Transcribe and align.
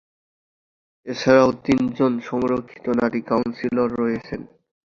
এছাড়াও 1.07 1.49
তিন 1.65 1.81
জন 1.97 2.13
সংরক্ষিত 2.21 2.85
নারী 3.01 3.19
কাউন্সিলর 3.21 3.89
রয়েছেন। 3.99 4.41